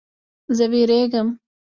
زه 0.57 0.65
ویریږم 0.71 1.27